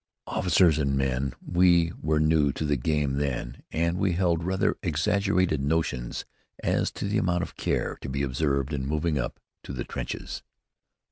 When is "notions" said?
5.61-6.25